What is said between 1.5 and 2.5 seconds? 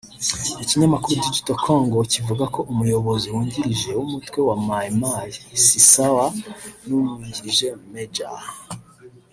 Congo kivuga